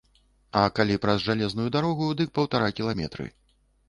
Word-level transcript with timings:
А 0.59 0.61
калі 0.77 0.95
праз 1.03 1.19
жалезную 1.25 1.65
дарогу, 1.75 2.07
дык 2.21 2.33
паўтара 2.39 2.71
кіламетры. 2.81 3.27